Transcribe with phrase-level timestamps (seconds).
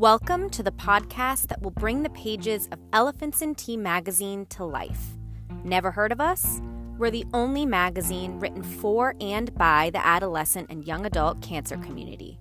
[0.00, 4.64] Welcome to the podcast that will bring the pages of Elephants and Tea magazine to
[4.64, 5.08] life.
[5.62, 6.62] Never heard of us?
[6.96, 12.40] We're the only magazine written for and by the adolescent and young adult cancer community.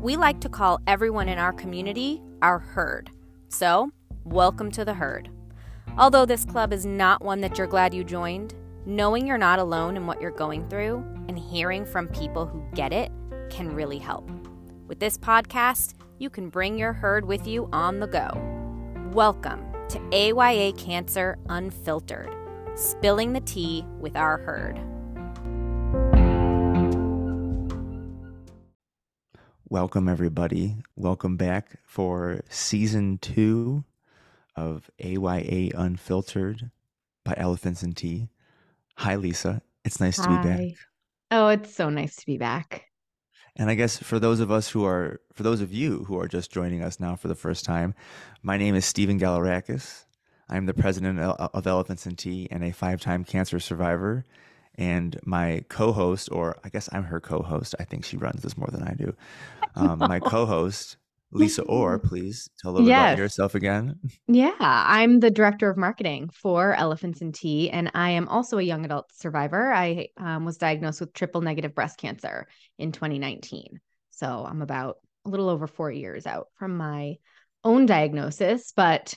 [0.00, 3.10] We like to call everyone in our community our herd.
[3.50, 3.90] So,
[4.24, 5.28] welcome to the herd.
[5.98, 8.54] Although this club is not one that you're glad you joined,
[8.86, 12.94] knowing you're not alone in what you're going through and hearing from people who get
[12.94, 13.12] it
[13.50, 14.30] can really help.
[14.88, 18.30] With this podcast, you can bring your herd with you on the go.
[19.12, 22.34] Welcome to AYA Cancer Unfiltered,
[22.74, 24.80] spilling the tea with our herd.
[29.68, 30.76] Welcome, everybody.
[30.96, 33.84] Welcome back for season two
[34.54, 36.70] of AYA Unfiltered
[37.24, 38.30] by Elephants and Tea.
[38.96, 39.60] Hi, Lisa.
[39.84, 40.60] It's nice to be back.
[41.30, 42.85] Oh, it's so nice to be back.
[43.58, 46.28] And I guess for those of us who are, for those of you who are
[46.28, 47.94] just joining us now for the first time,
[48.42, 50.04] my name is Steven Giallourakis.
[50.48, 54.24] I'm the president of Elephants and Tea and a five time cancer survivor.
[54.74, 58.42] And my co host, or I guess I'm her co host, I think she runs
[58.42, 59.16] this more than I do.
[59.74, 60.98] Um, my co host
[61.32, 63.12] Lisa Orr, please tell a little yes.
[63.12, 63.98] about yourself again.
[64.28, 68.62] Yeah, I'm the director of marketing for Elephants and Tea, and I am also a
[68.62, 69.72] young adult survivor.
[69.72, 72.46] I um, was diagnosed with triple negative breast cancer
[72.78, 73.80] in 2019.
[74.10, 77.16] So I'm about a little over four years out from my
[77.64, 78.72] own diagnosis.
[78.74, 79.14] But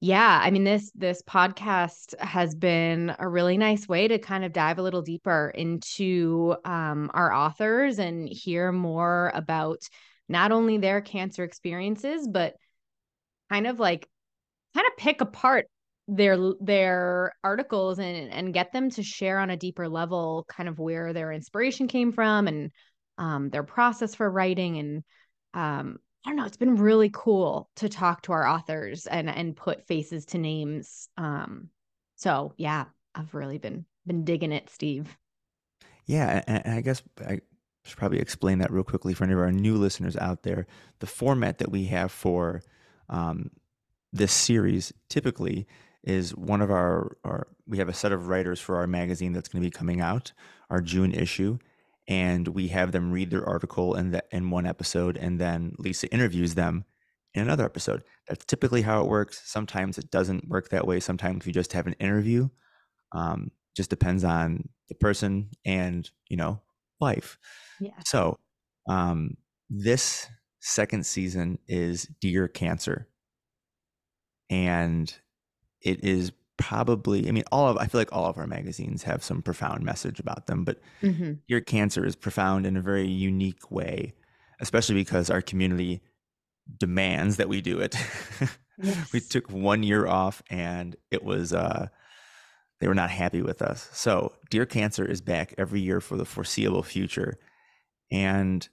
[0.00, 4.52] yeah, I mean this this podcast has been a really nice way to kind of
[4.52, 9.82] dive a little deeper into um, our authors and hear more about
[10.28, 12.54] not only their cancer experiences, but
[13.50, 14.08] kind of like
[14.74, 15.66] kind of pick apart
[16.08, 20.78] their their articles and and get them to share on a deeper level kind of
[20.78, 22.70] where their inspiration came from and
[23.18, 25.04] um, their process for writing and
[25.52, 29.54] um, I don't know it's been really cool to talk to our authors and and
[29.54, 31.68] put faces to names um,
[32.16, 35.14] so yeah I've really been been digging it Steve.
[36.06, 37.40] Yeah and I guess I
[37.88, 40.66] should probably explain that real quickly for any of our new listeners out there.
[41.00, 42.62] The format that we have for
[43.08, 43.50] um,
[44.12, 45.66] this series typically
[46.04, 49.48] is one of our, our, we have a set of writers for our magazine that's
[49.48, 50.32] going to be coming out,
[50.70, 51.58] our June issue,
[52.06, 56.08] and we have them read their article in the, in one episode, and then Lisa
[56.08, 56.84] interviews them
[57.34, 58.02] in another episode.
[58.28, 59.42] That's typically how it works.
[59.44, 61.00] Sometimes it doesn't work that way.
[61.00, 62.48] Sometimes we just have an interview.
[63.12, 66.60] Um, just depends on the person and you know
[67.00, 67.38] life.
[67.80, 67.92] Yeah.
[68.04, 68.38] So,
[68.88, 69.36] um,
[69.70, 70.26] this
[70.60, 73.08] second season is Dear Cancer.
[74.50, 75.12] And
[75.82, 79.22] it is probably, I mean, all of, I feel like all of our magazines have
[79.22, 81.34] some profound message about them, but mm-hmm.
[81.48, 84.14] Dear Cancer is profound in a very unique way,
[84.60, 86.02] especially because our community
[86.78, 87.96] demands that we do it.
[88.80, 89.12] Yes.
[89.12, 91.88] we took one year off and it was, uh,
[92.80, 93.88] they were not happy with us.
[93.92, 97.38] So, Dear Cancer is back every year for the foreseeable future.
[98.10, 98.68] And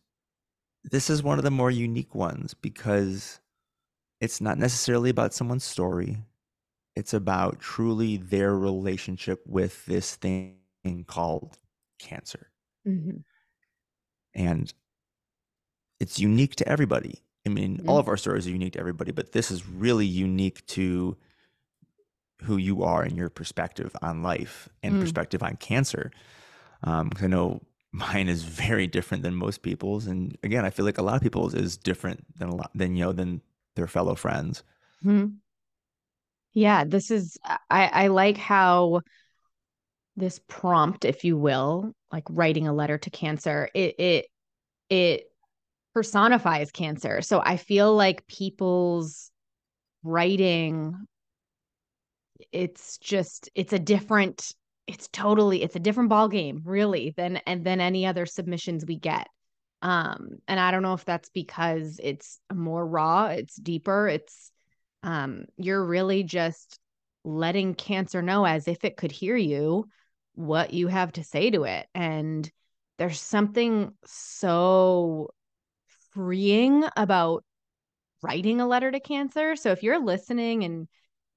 [0.83, 3.39] this is one of the more unique ones because
[4.21, 6.17] it's not necessarily about someone's story.
[6.95, 10.55] It's about truly their relationship with this thing
[11.07, 11.57] called
[11.99, 12.51] cancer.
[12.87, 13.17] Mm-hmm.
[14.35, 14.73] And
[15.99, 17.21] it's unique to everybody.
[17.45, 17.89] I mean, mm-hmm.
[17.89, 21.17] all of our stories are unique to everybody, but this is really unique to
[22.43, 25.01] who you are and your perspective on life and mm.
[25.01, 26.11] perspective on cancer.
[26.83, 27.61] Um, I know
[27.95, 31.21] mine is very different than most people's and again i feel like a lot of
[31.21, 33.41] people's is different than a lot than you know than
[33.77, 34.63] their fellow friends
[35.01, 35.27] hmm
[36.53, 37.37] yeah this is
[37.69, 38.99] i i like how
[40.17, 44.25] this prompt if you will like writing a letter to cancer it it
[44.89, 45.23] it
[45.93, 49.31] personifies cancer so i feel like people's
[50.03, 50.93] writing
[52.51, 54.53] it's just it's a different
[54.87, 58.97] it's totally it's a different ball game really than and than any other submissions we
[58.97, 59.27] get.
[59.81, 64.51] Um and i don't know if that's because it's more raw it's deeper it's
[65.03, 66.79] um you're really just
[67.25, 69.85] letting cancer know as if it could hear you
[70.35, 71.87] what you have to say to it.
[71.95, 72.49] And
[72.97, 75.31] there's something so
[76.11, 77.43] freeing about
[78.21, 79.55] writing a letter to cancer.
[79.55, 80.87] So if you're listening and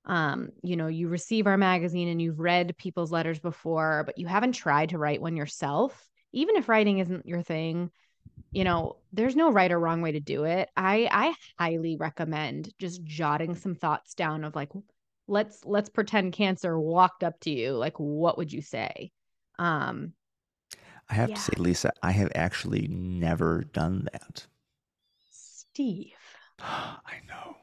[0.06, 4.27] um, you know, you receive our magazine and you've read people's letters before, but you
[4.27, 7.91] haven't tried to write one yourself, even if writing isn't your thing,
[8.53, 10.69] you know, there's no right or wrong way to do it.
[10.77, 14.71] I I highly recommend just jotting some thoughts down of like
[15.27, 19.12] let's let's pretend cancer walked up to you, like what would you say?
[19.59, 20.15] Um
[21.11, 21.35] I have yeah.
[21.35, 24.47] to say Lisa, I have actually never done that.
[25.31, 26.15] Steve.
[26.59, 27.56] I know.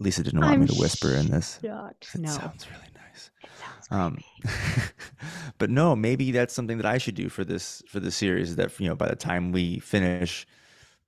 [0.00, 1.60] Lisa didn't want I'm me to whisper in this.
[1.62, 2.10] shocked.
[2.14, 3.30] It No, sounds really nice.
[3.54, 4.18] sounds Um,
[5.58, 8.56] but no, maybe that's something that I should do for this for the series.
[8.56, 10.46] That you know, by the time we finish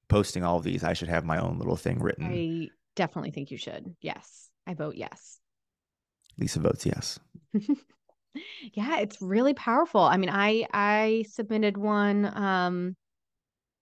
[0.09, 2.45] posting all of these, I should have my own little thing written.
[2.47, 3.97] I definitely think you should.
[4.01, 5.41] Yes, I vote yes.
[6.39, 7.19] Lisa votes yes.
[8.73, 10.01] yeah, it's really powerful.
[10.01, 12.97] I mean, I I submitted one um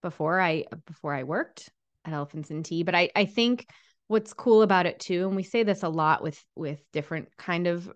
[0.01, 1.69] before I before I worked
[2.05, 3.67] at Elephants and Tea, but I I think
[4.11, 7.65] what's cool about it too, and we say this a lot with with different kind
[7.65, 7.89] of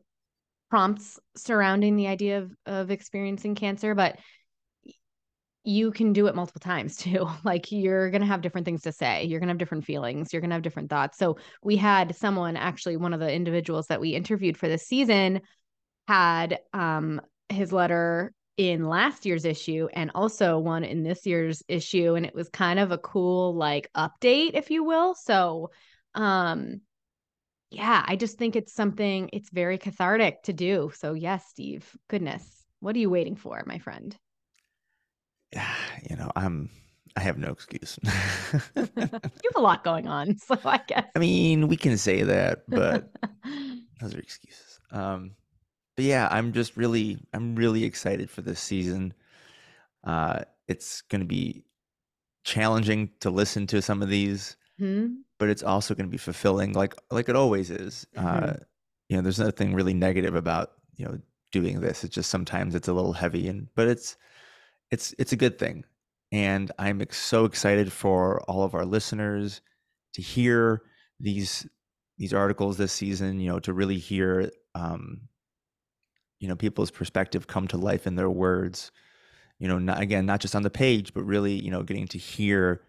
[0.69, 4.17] prompts surrounding the idea of of experiencing cancer, but
[5.65, 7.27] you can do it multiple times too.
[7.43, 9.25] Like you're going to have different things to say.
[9.25, 10.31] You're going to have different feelings.
[10.31, 11.17] You're going to have different thoughts.
[11.17, 15.41] So we had someone actually one of the individuals that we interviewed for this season
[16.07, 17.19] had um
[17.49, 22.33] his letter in last year's issue and also one in this year's issue and it
[22.33, 25.13] was kind of a cool like update if you will.
[25.13, 25.71] So
[26.15, 26.81] um
[27.71, 30.91] yeah, I just think it's something it's very cathartic to do.
[30.95, 31.85] So yes, Steve.
[32.09, 32.63] Goodness.
[32.79, 34.15] What are you waiting for, my friend?
[35.53, 35.73] Yeah,
[36.09, 36.69] you know, I'm.
[37.17, 37.97] I have no excuse.
[38.75, 41.05] you have a lot going on, so I guess.
[41.15, 43.09] I mean, we can say that, but
[44.01, 44.79] those are excuses.
[44.91, 45.31] Um,
[45.95, 49.13] but yeah, I'm just really, I'm really excited for this season.
[50.03, 51.63] Uh, it's going to be
[52.43, 55.07] challenging to listen to some of these, hmm
[55.37, 58.07] but it's also going to be fulfilling, like like it always is.
[58.15, 58.63] Uh, Mhm.
[59.09, 61.19] you know, there's nothing really negative about you know
[61.51, 62.03] doing this.
[62.05, 64.17] It's just sometimes it's a little heavy, and but it's
[64.91, 65.85] it's it's a good thing,
[66.31, 69.61] and I'm ex- so excited for all of our listeners
[70.13, 70.83] to hear
[71.19, 71.67] these
[72.17, 73.39] these articles this season.
[73.39, 75.27] You know, to really hear um,
[76.39, 78.91] you know people's perspective come to life in their words.
[79.59, 82.17] You know, not, again, not just on the page, but really, you know, getting to
[82.17, 82.81] hear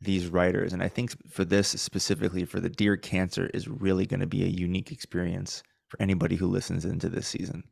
[0.00, 0.72] these writers.
[0.72, 4.42] And I think for this specifically, for the Dear Cancer, is really going to be
[4.44, 7.64] a unique experience for anybody who listens into this season.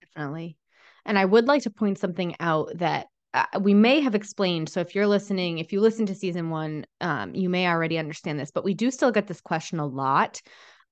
[0.00, 0.56] Definitely.
[1.04, 4.68] And I would like to point something out that uh, we may have explained.
[4.68, 8.38] So if you're listening, if you listen to season one, um, you may already understand
[8.38, 10.40] this, but we do still get this question a lot.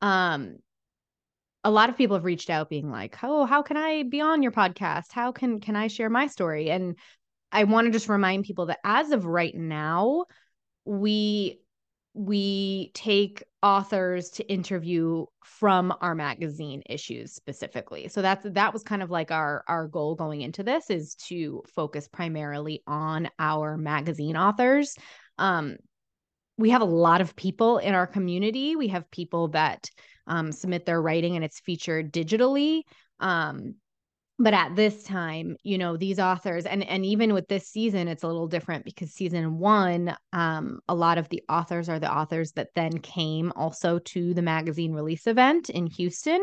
[0.01, 0.57] Um,
[1.63, 4.43] a lot of people have reached out being like, "Oh, how can I be on
[4.43, 5.13] your podcast?
[5.13, 6.97] How can can I share my story?" And
[7.53, 10.25] I want to just remind people that as of right now,
[10.85, 11.61] we
[12.13, 18.09] we take authors to interview from our magazine issues specifically.
[18.09, 21.63] So that's that was kind of like our our goal going into this is to
[21.75, 24.97] focus primarily on our magazine authors.
[25.39, 25.77] Um
[26.61, 28.77] we have a lot of people in our community.
[28.77, 29.89] We have people that
[30.27, 32.83] um, submit their writing and it's featured digitally.
[33.19, 33.77] Um,
[34.41, 38.23] but at this time you know these authors and and even with this season it's
[38.23, 42.53] a little different because season one um a lot of the authors are the authors
[42.53, 46.41] that then came also to the magazine release event in houston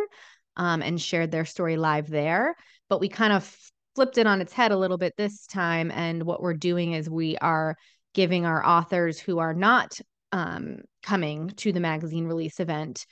[0.57, 2.55] um and shared their story live there.
[2.89, 3.55] But we kind of
[3.95, 7.09] flipped it on its head a little bit this time and what we're doing is
[7.09, 7.75] we are
[8.13, 9.99] giving our authors who are not
[10.31, 13.05] um coming to the magazine release event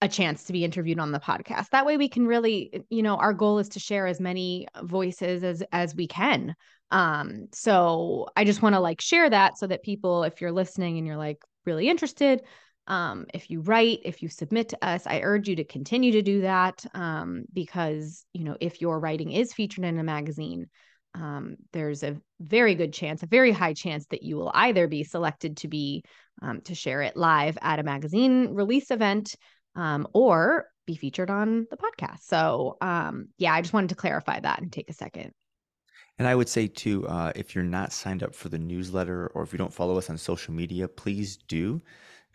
[0.00, 1.70] a chance to be interviewed on the podcast.
[1.70, 5.42] That way we can really, you know, our goal is to share as many voices
[5.42, 6.54] as as we can.
[6.90, 10.98] Um so I just want to like share that so that people if you're listening
[10.98, 12.42] and you're like really interested,
[12.86, 16.22] um if you write, if you submit to us, I urge you to continue to
[16.22, 20.68] do that um because, you know, if your writing is featured in a magazine,
[21.14, 25.04] um, there's a very good chance, a very high chance that you will either be
[25.04, 26.04] selected to be
[26.42, 29.34] um, to share it live at a magazine release event
[29.76, 32.20] um, or be featured on the podcast.
[32.20, 35.32] So, um, yeah, I just wanted to clarify that and take a second.
[36.18, 39.42] And I would say too, uh, if you're not signed up for the newsletter or
[39.42, 41.80] if you don't follow us on social media, please do,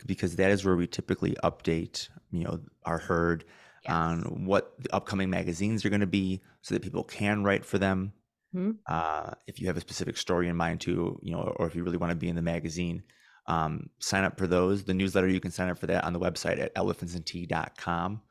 [0.06, 3.44] because that is where we typically update, you know, our herd
[3.82, 3.94] Yes.
[3.94, 7.78] on what the upcoming magazines are going to be, so that people can write for
[7.78, 8.14] them.
[8.52, 8.84] Mhm.
[8.88, 11.84] Uh, if you have a specific story in mind too, you know, or if you
[11.84, 13.02] really want to be in the magazine,
[13.46, 14.84] um, sign up for those.
[14.84, 18.22] The newsletter you can sign up for that on the website at elephantsandtea.com.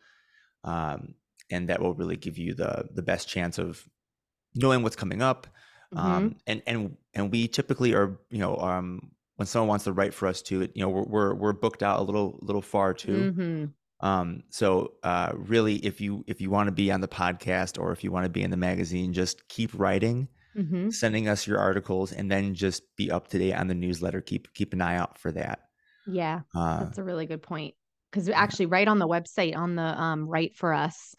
[0.64, 1.16] Um,
[1.52, 3.88] and that will really give you the the best chance of
[4.56, 5.48] knowing what's coming up.
[5.94, 6.00] Mhm.
[6.00, 10.14] Um, and and and we typically are, you know, um, when someone wants to write
[10.14, 13.34] for us too, you know, we're we're, we're booked out a little little far too.
[13.34, 13.74] Mhm.
[14.00, 17.92] Um, so uh, really, if you if you want to be on the podcast or
[17.92, 20.94] if you want to be in the magazine, just keep writing, Mhm.
[20.94, 24.22] sending us your articles, and then just be up to date on the newsletter.
[24.22, 25.60] Keep keep an eye out for that.
[26.06, 27.76] Yeah, Uh, that's a really good point.
[28.12, 31.16] Because actually, right on the website, on the um, Write for Us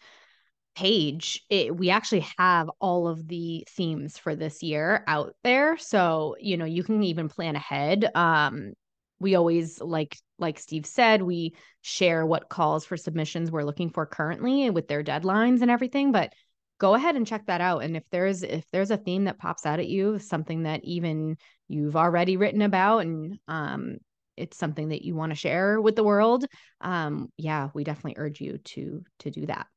[0.75, 5.77] page, it, we actually have all of the themes for this year out there.
[5.77, 8.09] So, you know, you can even plan ahead.
[8.15, 8.73] Um,
[9.19, 14.05] we always like like Steve said, we share what calls for submissions we're looking for
[14.05, 16.33] currently with their deadlines and everything, but
[16.77, 19.65] go ahead and check that out and if there's if there's a theme that pops
[19.65, 23.97] out at you, something that even you've already written about and um
[24.37, 26.45] it's something that you want to share with the world,
[26.81, 29.67] um yeah, we definitely urge you to to do that.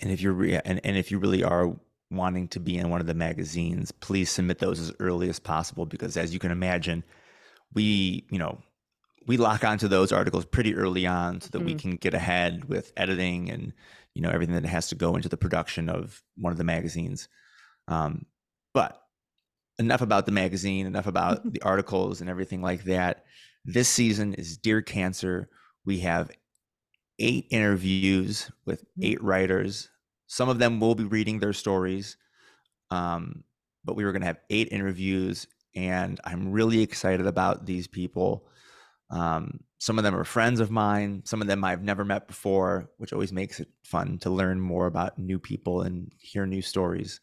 [0.00, 1.74] And if you're re- and, and if you really are
[2.10, 5.86] wanting to be in one of the magazines, please submit those as early as possible
[5.86, 7.02] because as you can imagine,
[7.74, 8.60] we, you know,
[9.26, 11.66] we lock onto those articles pretty early on so that mm-hmm.
[11.66, 13.72] we can get ahead with editing and
[14.16, 17.28] you know everything that has to go into the production of one of the magazines.
[17.86, 18.24] Um,
[18.72, 19.00] but
[19.78, 23.26] enough about the magazine, enough about the articles and everything like that.
[23.64, 25.50] This season is Dear Cancer.
[25.84, 26.30] We have
[27.18, 29.04] eight interviews with mm-hmm.
[29.04, 29.90] eight writers.
[30.26, 32.16] Some of them will be reading their stories,
[32.90, 33.44] um,
[33.84, 35.46] but we were going to have eight interviews
[35.76, 38.48] and I'm really excited about these people.
[39.10, 41.22] Um, some of them are friends of mine.
[41.24, 44.88] Some of them I've never met before, which always makes it fun to learn more
[44.88, 47.20] about new people and hear new stories.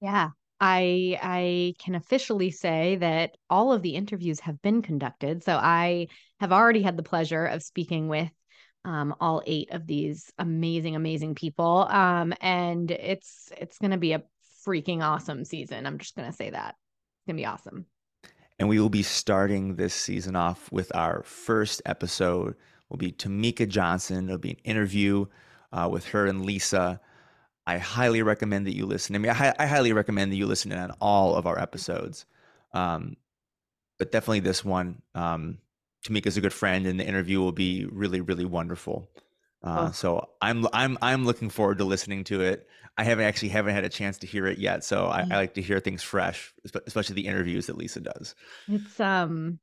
[0.00, 0.30] Yeah,
[0.60, 5.44] I I can officially say that all of the interviews have been conducted.
[5.44, 6.08] So I
[6.40, 8.32] have already had the pleasure of speaking with
[8.84, 11.86] um, all eight of these amazing, amazing people.
[11.88, 14.24] Um, and it's it's going to be a
[14.66, 15.86] freaking awesome season.
[15.86, 16.70] I'm just going to say that.
[16.70, 17.86] It's going to be awesome.
[18.60, 22.54] And we will be starting this season off with our first episode.
[22.90, 24.26] Will be Tamika Johnson.
[24.26, 25.24] It'll be an interview
[25.72, 27.00] uh, with her and Lisa.
[27.66, 29.14] I highly recommend that you listen.
[29.16, 32.26] I mean, I, I highly recommend that you listen on all of our episodes,
[32.74, 33.16] um,
[33.98, 35.00] but definitely this one.
[35.14, 35.56] Um,
[36.04, 39.08] Tamika's a good friend, and the interview will be really, really wonderful.
[39.62, 39.92] Uh, oh.
[39.92, 42.66] So I'm I'm I'm looking forward to listening to it.
[42.96, 45.54] I haven't actually haven't had a chance to hear it yet, so I, I like
[45.54, 46.52] to hear things fresh,
[46.86, 48.34] especially the interviews that Lisa does.
[48.68, 49.58] It's um,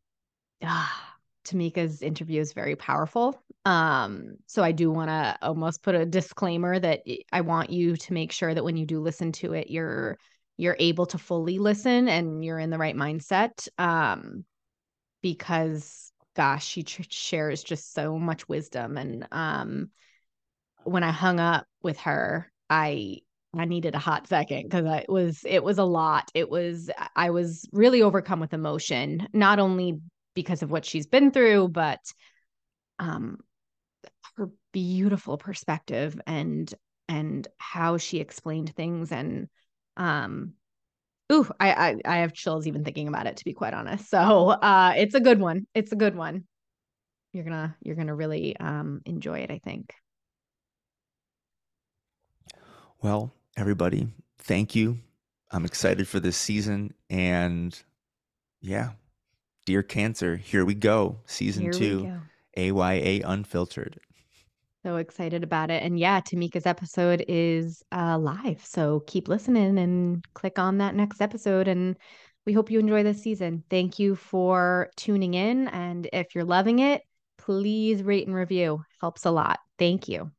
[0.63, 3.41] ah, Tamika's interview is very powerful.
[3.65, 7.01] Um, so I do want to almost put a disclaimer that
[7.31, 10.17] I want you to make sure that when you do listen to it, you're
[10.57, 13.67] you're able to fully listen and you're in the right mindset.
[13.77, 14.45] Um,
[15.21, 16.06] because
[16.37, 18.95] gosh, she tr- shares just so much wisdom.
[18.95, 19.89] And um,
[20.83, 23.17] when I hung up with her, I
[23.57, 26.29] I needed a hot second because it was it was a lot.
[26.35, 29.99] It was I was really overcome with emotion, not only
[30.35, 31.99] because of what she's been through, but
[32.99, 33.39] um
[34.35, 36.71] her beautiful perspective and
[37.09, 39.47] and how she explained things and
[39.95, 40.53] um
[41.31, 44.09] Ooh, I, I I have chills even thinking about it to be quite honest.
[44.09, 45.67] So uh it's a good one.
[45.73, 46.45] It's a good one.
[47.33, 49.93] You're gonna you're gonna really um enjoy it, I think.
[53.01, 54.07] Well, everybody,
[54.39, 54.99] thank you.
[55.51, 57.77] I'm excited for this season and
[58.61, 58.91] yeah,
[59.65, 61.19] Dear Cancer, here we go.
[61.25, 62.09] Season here two.
[62.57, 63.99] AYA Unfiltered
[64.87, 65.83] so excited about it.
[65.83, 68.65] And yeah, Tamika's episode is uh, live.
[68.65, 71.67] So keep listening and click on that next episode.
[71.67, 71.97] And
[72.45, 73.65] we hope you enjoy this season.
[73.69, 75.67] Thank you for tuning in.
[75.67, 77.01] And if you're loving it,
[77.37, 78.81] please rate and review.
[79.01, 79.59] Helps a lot.
[79.77, 80.31] Thank you.